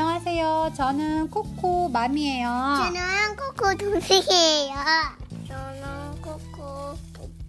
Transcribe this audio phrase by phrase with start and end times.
[0.00, 0.74] 안녕하세요.
[0.76, 2.46] 저는 코코 mom이에요.
[2.46, 4.76] 저는 코코 동생이에요.
[5.48, 6.96] 저는 코코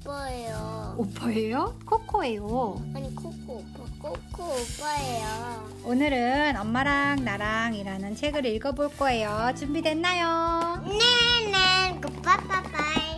[0.03, 0.95] 오빠예요.
[0.97, 1.75] 오빠예요?
[1.85, 2.81] 코코예요.
[2.95, 5.69] 아니 코코 오빠, 코코 오빠예요.
[5.83, 9.53] 오늘은 엄마랑 나랑이라는 책을 읽어볼 거예요.
[9.55, 10.85] 준비됐나요?
[10.87, 13.17] 네네, 굿빠빠빠이.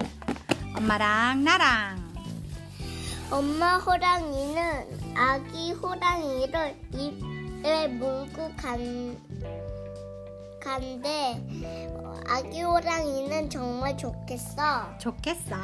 [0.76, 2.12] 엄마랑 나랑.
[3.32, 7.31] 엄마 호랑이는 아기 호랑이를 입
[7.64, 9.16] 에 물고 간,
[10.60, 11.40] 간대.
[12.28, 14.98] 아기 호랑이는 정말 좋겠어.
[14.98, 15.56] 좋겠어.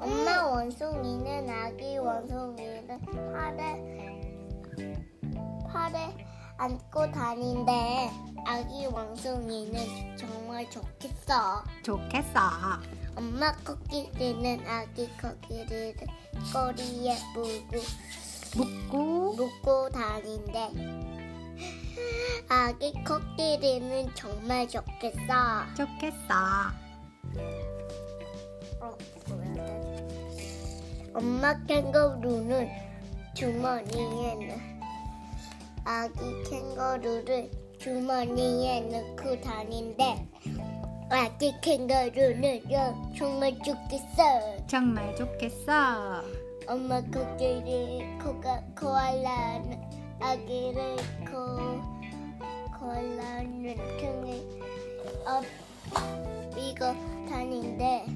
[0.00, 2.86] 엄마 원숭이는 아기 원숭이를
[3.34, 3.82] 팔에
[5.70, 8.10] 팔에 안고 다닌대.
[8.46, 11.62] 아기 원숭이는 정말 좋겠어.
[11.82, 12.40] 좋겠어.
[13.16, 15.94] 엄마 코끼리는 아기 코끼리를
[16.52, 17.78] 꼬리에 물고
[18.54, 20.68] 묻고 묶고 다닌대.
[22.48, 25.64] 아기 코끼리는 정말 좋겠어.
[25.74, 26.34] 좋겠어.
[28.80, 28.96] 어,
[29.28, 29.66] 뭐야?
[31.14, 32.68] 엄마 캥거루는
[33.34, 34.54] 주머니에 넣
[35.84, 40.28] 아기 캥거루를 주머니에 넣고 다닌대.
[41.10, 44.66] 아기 캥거루는요 정말 좋겠어.
[44.66, 46.41] 정말 좋겠어.
[46.68, 49.80] 엄마 코끼리 코가 코알라는
[50.20, 50.96] 아기를
[51.28, 51.80] 코
[52.78, 54.42] 코알라는 등에
[55.26, 55.44] 업
[56.56, 56.94] 이고
[57.28, 58.06] 다닌대.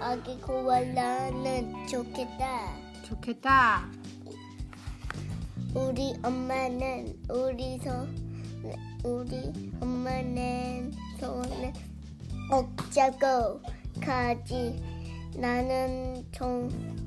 [0.00, 2.76] 아기 코알라는 좋겠다.
[3.04, 3.88] 좋겠다.
[5.74, 8.08] 우리 엄마는 우리 손
[9.04, 11.72] 우리 엄마는 손을
[12.50, 13.60] 꼭 잡고
[14.00, 14.82] 가지.
[15.36, 17.03] 나는 좀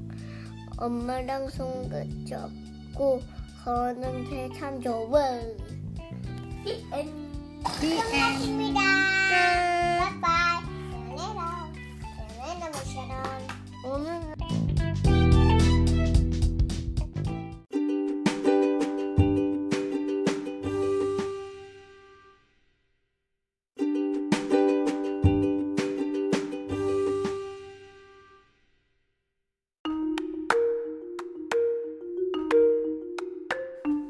[0.78, 1.90] 엄마랑 손
[2.26, 3.22] 잡고
[3.64, 5.20] 가는 게 참 좋아.
[6.64, 7.14] The end.
[7.82, 8.74] The end.
[8.74, 9.77] 끝.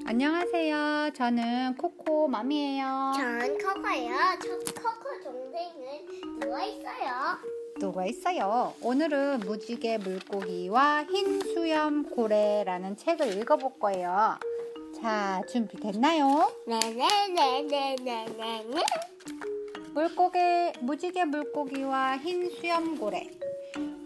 [0.09, 1.09] 안녕하세요.
[1.16, 3.12] 저는 코코 맘이에요.
[3.13, 4.16] 전 커커예요.
[4.41, 7.38] 저 커커 동생은 누워 있어요.
[7.78, 8.73] 누가 있어요?
[8.81, 14.38] 오늘은 무지개 물고기와 흰 수염 고래라는 책을 읽어볼 거예요.
[14.95, 16.53] 자, 준비됐나요?
[16.66, 18.66] 네네네네네네.
[19.94, 20.39] 물고기,
[20.79, 23.29] 무지개 물고기와 흰 수염 고래.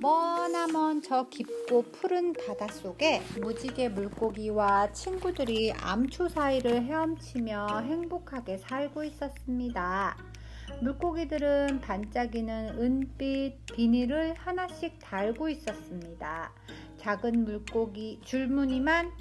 [0.01, 10.17] 머나먼 저 깊고 푸른 바닷속에 무지개 물고기와 친구들이 암초 사이를 헤엄치며 행복하게 살고 있었습니다.
[10.81, 16.51] 물고기들은 반짝이는 은빛 비닐을 하나씩 달고 있었습니다.
[16.97, 19.11] 작은 물고기 줄무늬만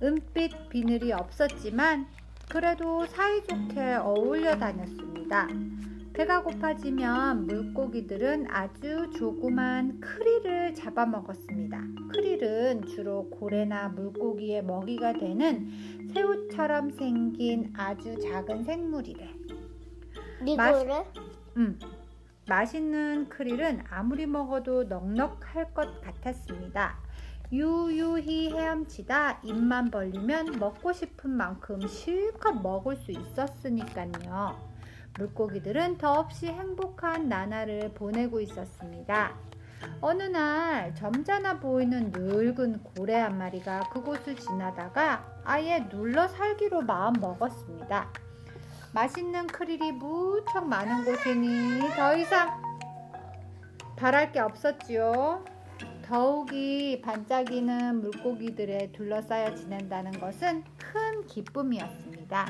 [0.00, 2.06] 은빛 비늘이 없었지만
[2.48, 5.48] 그래도 사이좋게 어울려 다녔습니다.
[6.14, 11.80] 배가 고파지면 물고기들은 아주 조그만 크릴을 잡아먹었습니다.
[12.12, 15.70] 크릴은 주로 고래나 물고기의 먹이가 되는
[16.12, 19.30] 새우처럼 생긴 아주 작은 생물이래.
[20.44, 21.04] 이거를
[21.56, 21.78] 음,
[22.46, 26.98] 맛있는 크릴은 아무리 먹어도 넉넉할 것 같았습니다.
[27.50, 34.71] 유유히 헤엄치다 입만 벌리면 먹고 싶은 만큼 실컷 먹을 수 있었으니까요.
[35.18, 39.34] 물고기들은 더없이 행복한 나날을 보내고 있었습니다.
[40.00, 48.08] 어느 날 점잖아 보이는 늙은 고래 한 마리가 그곳을 지나다가 아예 눌러 살기로 마음 먹었습니다.
[48.92, 52.62] 맛있는 크릴이 무척 많은 곳이니 더 이상
[53.96, 55.44] 바랄 게 없었지요.
[56.02, 62.46] 더욱이 반짝이는 물고기들에 둘러싸여 지낸다는 것은 큰 기쁨이었습니다.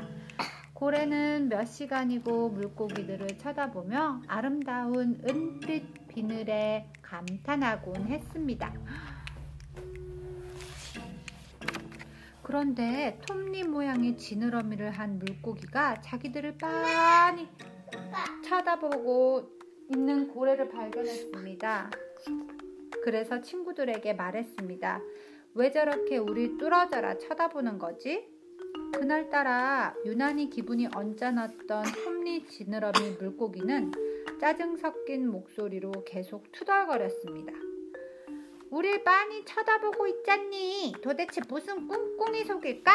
[0.82, 8.74] 고래는 몇 시간이고 물고기들을 쳐다보며 아름다운 은빛 비늘에 감탄하곤 했습니다.
[12.42, 17.46] 그런데 톱니 모양의 지느러미를 한 물고기가 자기들을 빤히
[18.44, 19.52] 쳐다보고
[19.88, 21.90] 있는 고래를 발견했습니다.
[23.04, 25.00] 그래서 친구들에게 말했습니다.
[25.54, 28.31] 왜 저렇게 우리 뚫어져라 쳐다보는 거지?
[28.94, 33.92] 그날따라 유난히 기분이 언짢았던 톱니 지느러미 물고기는
[34.40, 37.52] 짜증 섞인 목소리로 계속 투덜거렸습니다.
[38.70, 40.94] 우릴 빤히 쳐다보고 있잖니.
[41.02, 42.92] 도대체 무슨 꿍꿍이 속일까?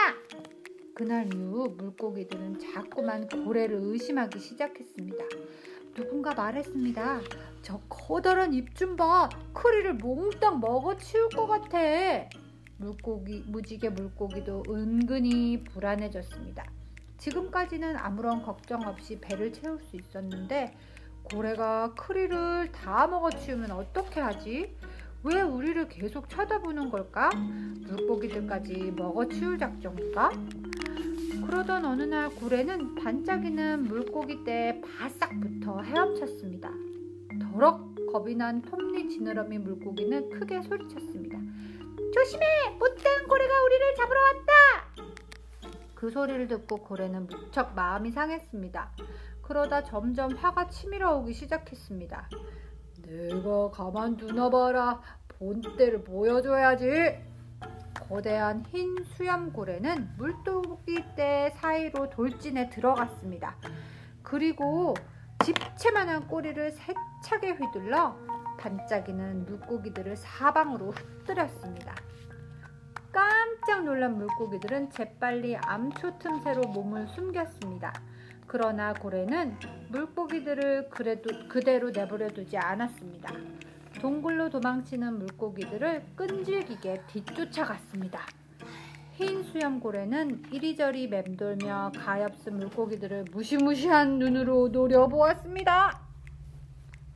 [0.96, 5.24] 그날 이후 물고기들은 자꾸만 고래를 의심하기 시작했습니다.
[5.94, 7.22] 누군가 말했습니다.
[7.62, 9.30] 저 커다란 입 좀 봐.
[9.54, 11.78] 크리를 몽땅 먹어 치울 것 같아.
[12.78, 16.66] 물고기, 무지개 물고기도 은근히 불안해졌습니다.
[17.18, 20.74] 지금까지는 아무런 걱정 없이 배를 채울 수 있었는데
[21.24, 24.76] 고래가 크리를 다 먹어치우면 어떻게 하지?
[25.24, 27.30] 왜 우리를 계속 쳐다보는 걸까?
[27.88, 30.32] 물고기들까지 먹어치울 작정인가?
[31.46, 36.70] 그러던 어느 날 고래는 반짝이는 물고기 떼에 바싹 붙어 헤엄쳤습니다.
[37.42, 41.27] 더럭 겁이 난 톱니 지느러미 물고기는 크게 소리쳤습니다.
[42.14, 42.46] 조심해!
[42.80, 45.04] 못된 고래가 우리를 잡으러 왔다!
[45.94, 48.92] 그 소리를 듣고 고래는 무척 마음이 상했습니다.
[49.42, 52.30] 그러다 점점 화가 치밀어 오기 시작했습니다.
[53.02, 55.02] 내가 가만두나 봐라.
[55.28, 57.18] 본때를 보여줘야지.
[58.08, 63.58] 거대한 흰 수염고래는 물고기 떼 사이로 돌진해 들어갔습니다.
[64.24, 64.94] 그리고
[65.44, 68.16] 집채만한 꼬리를 세차게 휘둘러
[68.58, 71.96] 반짝이는 물고기들을 사방으로 흩뜨렸습니다.
[73.12, 77.94] 깜짝 놀란 물고기들은 재빨리 암초 틈새로 몸을 숨겼습니다.
[78.46, 79.58] 그러나 고래는
[79.90, 83.34] 물고기들을 그래도 그대로 내버려 두지 않았습니다.
[84.02, 88.20] 동굴로 도망치는 물고기들을 끈질기게 뒤쫓아갔습니다.
[89.14, 96.07] 흰 수염고래는 이리저리 맴돌며 가엾은 물고기들을 무시무시한 눈으로 노려보았습니다.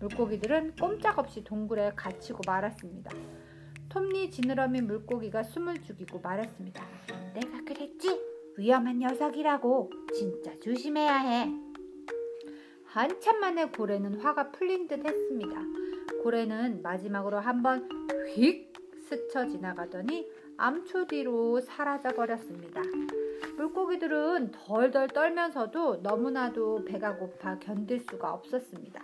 [0.01, 3.11] 물고기들은 꼼짝없이 동굴에 갇히고 말았습니다.
[3.89, 6.83] 톱니 지느러미 물고기가 숨을 죽이고 말했습니다.
[7.35, 8.19] 내가 그랬지?
[8.57, 11.49] 위험한 녀석이라고 진짜 조심해야 해.
[12.85, 15.61] 한참 만에 고래는 화가 풀린 듯 했습니다.
[16.23, 17.87] 고래는 마지막으로 한번
[18.35, 18.73] 휙
[19.07, 20.27] 스쳐 지나가더니
[20.57, 22.81] 암초 뒤로 사라져 버렸습니다.
[23.57, 29.01] 물고기들은 덜덜 떨면서도 너무나도 배가 고파 견딜 수가 없었습니다.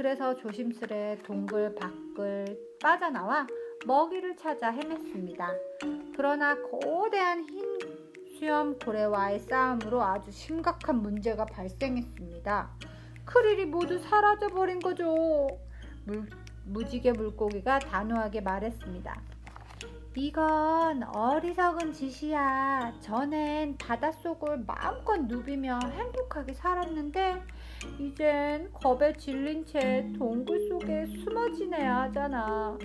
[0.00, 3.46] 그래서 조심스레 동굴 밖을 빠져나와
[3.84, 5.54] 먹이를 찾아 헤맸습니다.
[6.16, 7.78] 그러나 거대한 흰
[8.38, 12.70] 수염 고래와의 싸움으로 아주 심각한 문제가 발생했습니다.
[13.26, 15.46] 크릴이 모두 사라져 버린 거죠.
[16.06, 16.26] 물,
[16.64, 19.20] 무지개 물고기가 단호하게 말했습니다.
[20.16, 22.94] 이건 어리석은 짓이야.
[23.00, 27.42] 전엔 바닷속을 마음껏 누비며 행복하게 살았는데
[27.98, 32.76] 이젠 겁에 질린 채 동굴 속에 숨어 지내야 하잖아.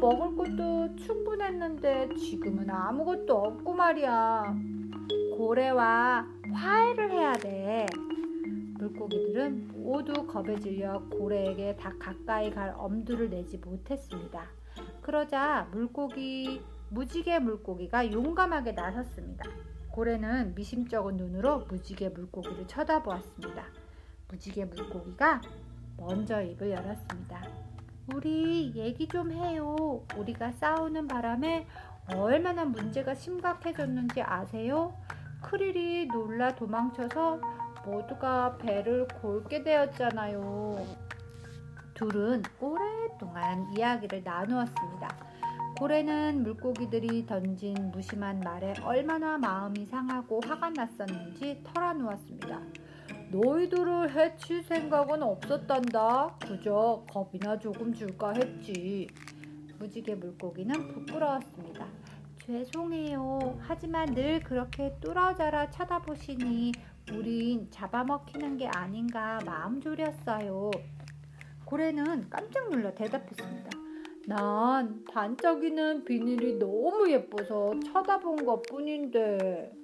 [0.00, 4.54] 먹을 것도 충분했는데 지금은 아무것도 없고 말이야.
[5.36, 7.86] 고래와 화해를 해야 돼.
[8.78, 14.46] 물고기들은 모두 겁에 질려 고래에게 다 가까이 갈 엄두를 내지 못했습니다.
[15.00, 19.44] 그러자 물고기 무지개 물고기가 용감하게 나섰습니다.
[19.90, 23.83] 고래는 미심쩍은 눈으로 무지개 물고기를 쳐다보았습니다.
[24.34, 25.40] 무지개 물고기가
[25.96, 27.48] 먼저 입을 열었습니다.
[28.12, 30.04] 우리 얘기 좀 해요.
[30.16, 31.66] 우리가 싸우는 바람에
[32.12, 34.94] 얼마나 문제가 심각해졌는지 아세요?
[35.40, 37.40] 크릴이 놀라 도망쳐서
[37.86, 40.84] 모두가 배를 골게 되었잖아요.
[41.94, 45.16] 둘은 오랫동안 이야기를 나누었습니다.
[45.78, 52.60] 고래는 물고기들이 던진 무심한 말에 얼마나 마음이 상하고 화가 났었는지 털어놓았습니다.
[53.30, 56.36] 너희들을 해칠 생각은 없었단다.
[56.46, 59.08] 그저 겁이나 조금 줄까 했지.
[59.78, 61.86] 무지개 물고기는 부끄러웠습니다.
[62.44, 63.58] 죄송해요.
[63.60, 66.72] 하지만 늘 그렇게 뚫어져라 쳐다보시니
[67.12, 70.70] 우린 잡아먹히는 게 아닌가 마음 졸였어요.
[71.64, 73.70] 고래는 깜짝 놀라 대답했습니다.
[74.26, 79.83] 난 반짝이는 비닐이 너무 예뻐서 쳐다본 것 뿐인데.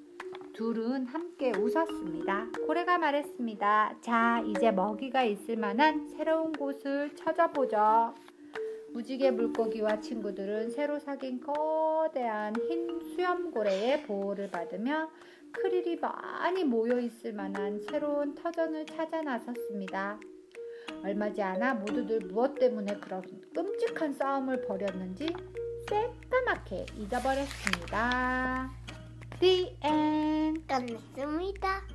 [0.55, 2.49] 둘은 함께 웃었습니다.
[2.67, 3.97] 고래가 말했습니다.
[4.01, 8.15] 자, 이제 먹이가 있을 만한 새로운 곳을 찾아보자.
[8.93, 15.09] 무지개 물고기와 친구들은 새로 사귄 거대한 흰 수염고래의 보호를 받으며
[15.53, 20.19] 크릴이 많이 모여 있을 만한 새로운 터전을 찾아 나섰습니다.
[21.05, 23.23] 얼마지 않아 모두들 무엇 때문에 그런
[23.55, 25.29] 끔찍한 싸움을 벌였는지
[25.89, 28.80] 새까맣게 잊어버렸습니다.
[30.81, 30.99] The end.
[31.15, 31.90] 끝났습니다.